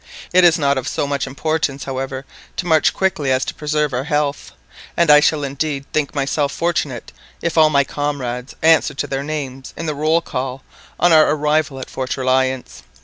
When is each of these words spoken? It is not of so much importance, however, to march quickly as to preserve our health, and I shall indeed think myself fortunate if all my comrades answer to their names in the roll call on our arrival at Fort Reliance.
It 0.33 0.43
is 0.43 0.57
not 0.57 0.79
of 0.79 0.87
so 0.87 1.05
much 1.05 1.27
importance, 1.27 1.83
however, 1.83 2.25
to 2.57 2.65
march 2.65 2.91
quickly 2.91 3.31
as 3.31 3.45
to 3.45 3.53
preserve 3.53 3.93
our 3.93 4.05
health, 4.05 4.51
and 4.97 5.11
I 5.11 5.19
shall 5.19 5.43
indeed 5.43 5.85
think 5.93 6.15
myself 6.15 6.51
fortunate 6.51 7.11
if 7.39 7.55
all 7.55 7.69
my 7.69 7.83
comrades 7.83 8.55
answer 8.63 8.95
to 8.95 9.05
their 9.05 9.23
names 9.23 9.75
in 9.77 9.85
the 9.85 9.93
roll 9.93 10.21
call 10.23 10.63
on 10.99 11.13
our 11.13 11.29
arrival 11.29 11.79
at 11.79 11.87
Fort 11.87 12.17
Reliance. 12.17 12.81